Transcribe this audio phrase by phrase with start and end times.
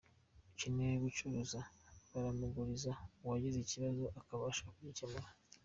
[0.51, 1.59] Ukeneye gucuruza
[2.11, 2.91] baramuguriza,
[3.23, 5.29] uwagize ikibazo akabasha kugikemura.